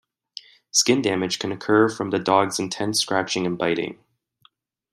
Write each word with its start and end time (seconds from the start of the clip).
Skin 0.71 1.03
damage 1.03 1.37
can 1.37 1.51
occur 1.51 1.87
from 1.87 2.09
the 2.09 2.17
dog's 2.17 2.57
intense 2.57 2.99
scratching 2.99 3.45
and 3.45 3.55
biting. 3.55 3.99